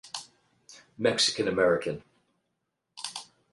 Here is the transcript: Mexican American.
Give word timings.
Mexican 0.97 1.47
American. 1.47 2.03